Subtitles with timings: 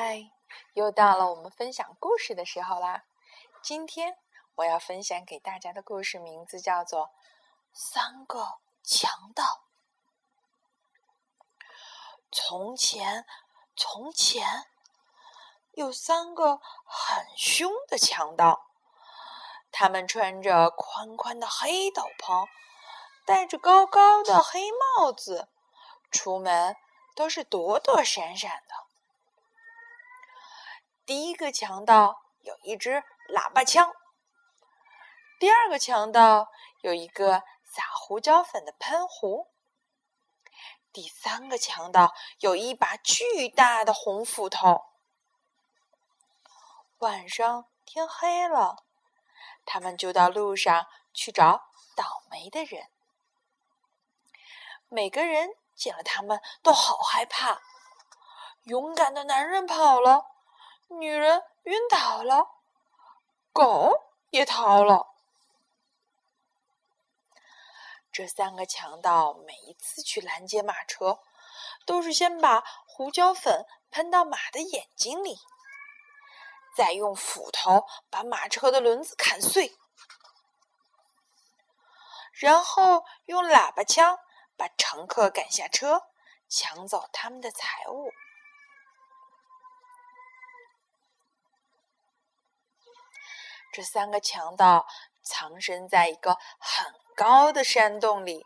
[0.00, 0.30] 嗨，
[0.74, 3.02] 又到了我们分享故事的时候啦！
[3.60, 4.16] 今天
[4.54, 7.06] 我要分享给大家的故事名字叫做
[7.72, 9.42] 《三个强盗》。
[12.30, 13.26] 从前，
[13.74, 14.68] 从前
[15.72, 18.68] 有三个很凶的强盗，
[19.72, 22.46] 他们穿着宽宽的黑斗篷，
[23.26, 25.48] 戴着高高的黑帽子，
[26.12, 26.76] 出门
[27.16, 28.87] 都是躲躲闪闪的。
[31.08, 33.94] 第一个强盗有一支喇叭枪，
[35.40, 36.50] 第二个强盗
[36.82, 39.48] 有一个撒胡椒粉的喷壶，
[40.92, 44.84] 第三个强盗有一把巨大的红斧头。
[46.98, 48.84] 晚上天黑了，
[49.64, 52.90] 他们就到路上去找倒霉的人。
[54.88, 57.62] 每个人见了他们都好害怕。
[58.64, 60.26] 勇敢的男人跑了。
[60.88, 62.48] 女人晕倒了，
[63.52, 63.92] 狗
[64.30, 65.14] 也逃了。
[68.10, 71.20] 这三个强盗每一次去拦截马车，
[71.86, 75.38] 都是先把胡椒粉喷到马的眼睛里，
[76.74, 79.76] 再用斧头把马车的轮子砍碎，
[82.32, 84.18] 然后用喇叭枪
[84.56, 86.02] 把乘客赶下车，
[86.48, 88.10] 抢走他们的财物。
[93.78, 94.88] 这三个强盗
[95.22, 98.44] 藏身在一个很高的山洞里，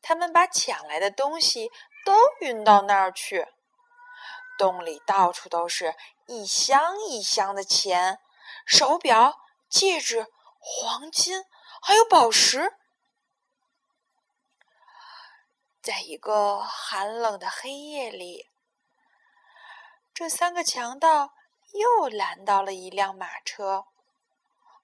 [0.00, 1.70] 他们把抢来的东西
[2.06, 3.46] 都运到那儿去。
[4.56, 5.94] 洞里到处都是
[6.26, 8.18] 一箱一箱的钱、
[8.64, 10.26] 手表、戒指、
[10.58, 11.44] 黄金，
[11.82, 12.72] 还有宝石。
[15.82, 18.48] 在一个寒冷的黑夜里，
[20.14, 21.34] 这三个强盗
[21.74, 23.84] 又拦到了一辆马车。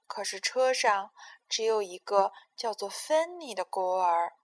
[0.06, 1.12] 可是车上
[1.48, 4.34] 只有一个叫做芬妮的孤儿，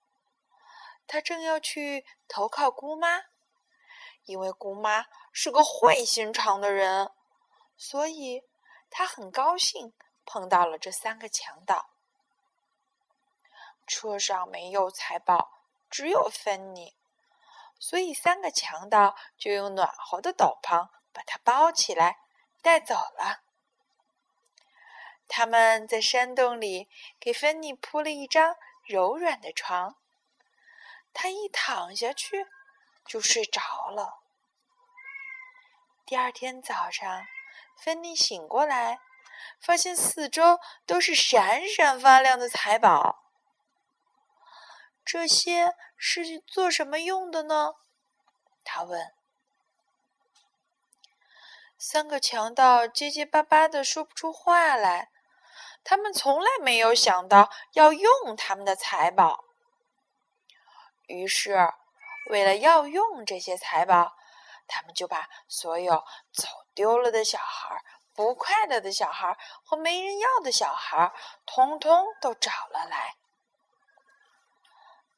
[1.06, 3.22] 他正要去投靠姑妈，
[4.24, 7.10] 因为姑妈是个坏心肠的人，
[7.76, 8.44] 所以
[8.90, 9.92] 他很高兴
[10.24, 11.90] 碰到了这三个强盗。
[13.86, 16.96] 车上没有财宝，只有芬妮，
[17.78, 22.20] 所以三个强盗就用暖和的斗篷把它包起来，
[22.62, 23.42] 带走了。
[25.34, 28.54] 他们在山洞里给芬妮铺了一张
[28.84, 29.96] 柔软的床，
[31.14, 32.46] 她一躺下去
[33.06, 34.20] 就睡着了。
[36.04, 37.26] 第二天早上，
[37.78, 39.00] 芬妮醒过来，
[39.58, 43.24] 发现四周都是闪闪发亮的财宝。
[45.02, 47.76] 这些是做什么用的呢？
[48.62, 49.14] 他问。
[51.78, 55.08] 三个强盗结结巴巴的说不出话来。
[55.84, 59.44] 他们从来没有想到要用他们的财宝，
[61.06, 61.72] 于是，
[62.30, 64.12] 为了要用这些财宝，
[64.68, 67.82] 他们就把所有走丢了的小孩、
[68.14, 71.12] 不快乐的小孩和没人要的小孩，
[71.44, 73.16] 通通都找了来。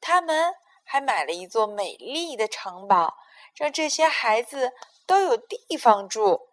[0.01, 3.15] 他们还买了一座美丽的城堡，
[3.55, 4.73] 让这些孩子
[5.05, 6.49] 都有地方住。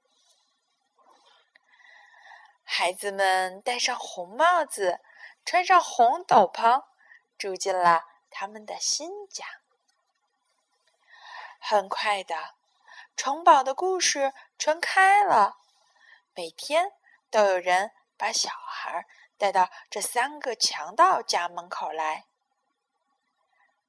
[2.75, 4.99] 孩子们戴上红帽子，
[5.45, 6.83] 穿上红斗篷，
[7.37, 9.45] 住进了他们的新家。
[11.61, 12.55] 很快的，
[13.15, 15.59] 城堡的故事传开了，
[16.33, 16.93] 每天
[17.31, 19.07] 都有人把小孩
[19.37, 22.25] 带到这三个强盗家门口来。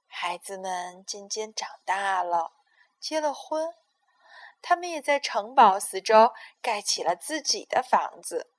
[0.08, 2.52] 孩子们渐渐长大了，
[3.00, 3.74] 结了婚，
[4.62, 8.50] 他们也在城堡四周盖起了自己的房子。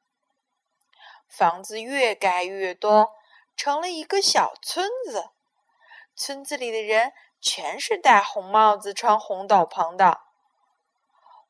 [1.37, 3.13] 房子越盖越多，
[3.57, 5.31] 成了一个小村子。
[6.15, 10.21] 村子里的人全是戴红帽子、穿红斗篷的。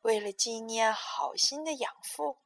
[0.00, 2.38] 为了纪念好心的养父，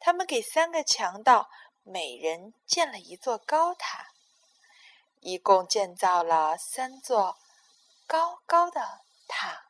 [0.00, 1.50] 他们给三个强盗
[1.82, 4.12] 每人建了一座高塔，
[5.20, 7.36] 一共建造了三座
[8.06, 9.66] 高高的塔。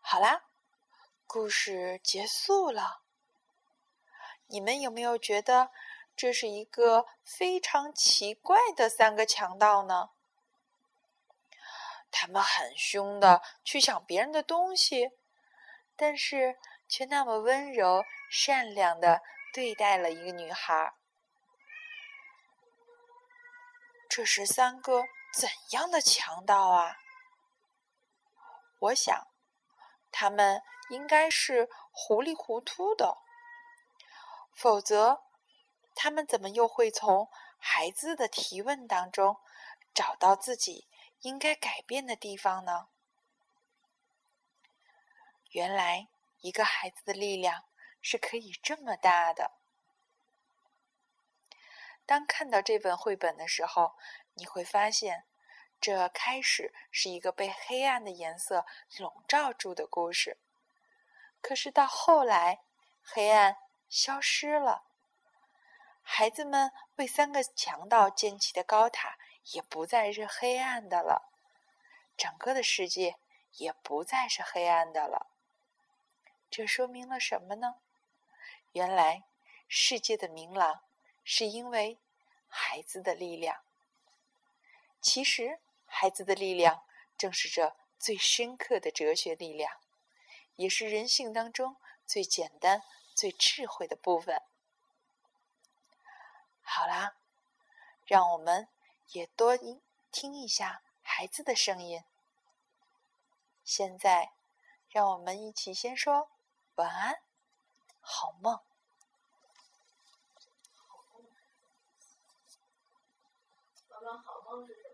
[0.00, 0.44] 好啦。
[1.24, 3.00] 故事结束了，
[4.52, 5.70] 你们有没有觉得
[6.14, 10.10] 这是一个非常奇怪的三个强盗呢？
[12.10, 15.12] 他们很凶的去抢别人的东西，
[15.96, 19.22] 但是却那么温柔善良的
[19.54, 20.92] 对待了一个女孩。
[24.10, 26.98] 这是三个怎样的强盗啊？
[28.80, 29.28] 我想，
[30.10, 33.21] 他们应该是糊里糊涂的，
[34.54, 35.22] 否则，
[35.94, 37.28] 他们怎么又会从
[37.58, 39.38] 孩子的提问当中
[39.92, 40.88] 找到自己
[41.20, 42.88] 应该改变的地方呢？
[45.50, 46.08] 原来，
[46.40, 47.64] 一个孩子的力量
[48.00, 49.52] 是可以这么大的。
[52.06, 53.94] 当看到这本绘本的时候，
[54.34, 55.24] 你会发现。
[55.80, 58.64] 这开始是一个被黑暗的颜色
[59.00, 60.38] 笼罩住的故事，
[61.40, 62.62] 可是到后来，
[63.02, 63.56] 黑暗
[63.92, 64.84] 消失了，
[66.00, 69.18] 孩子们为三个强盗建起的高塔
[69.52, 71.30] 也不再是黑暗的了，
[72.16, 73.18] 整个的世界
[73.58, 75.26] 也不再是黑暗的了。
[76.50, 77.74] 这说明了什么呢？
[78.72, 79.24] 原来，
[79.68, 80.80] 世界的明朗
[81.22, 81.98] 是因为
[82.48, 83.62] 孩子的力量。
[85.02, 85.60] 其实。
[85.94, 86.82] 孩子的力量，
[87.18, 89.78] 正是这最深刻的哲学力量，
[90.56, 92.82] 也是人性当中最简单、
[93.22, 94.42] 最智慧的部分。
[96.60, 97.14] 好啦，
[98.04, 98.66] 让我们
[99.12, 99.80] 也多听
[100.10, 102.02] 听一下孩子的声音。
[103.62, 104.32] 现在，
[104.88, 106.32] 让我们一起先说
[106.74, 107.22] 晚安，
[108.00, 108.56] 好梦。
[113.86, 114.91] 好梦是什么？